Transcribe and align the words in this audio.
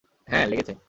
হ্যাঁ, 0.27 0.45
লেগেছে! 0.47 0.73